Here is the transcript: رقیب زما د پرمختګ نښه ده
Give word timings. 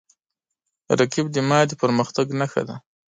رقیب 0.99 1.27
زما 1.35 1.59
د 1.67 1.71
پرمختګ 1.81 2.25
نښه 2.39 2.61
ده 2.67 2.75